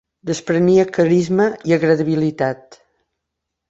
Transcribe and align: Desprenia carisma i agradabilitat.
Desprenia 0.29 0.85
carisma 0.95 1.47
i 1.73 1.79
agradabilitat. 1.81 2.85